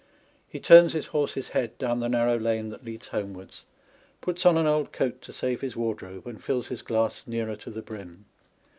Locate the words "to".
5.21-5.31, 7.57-7.69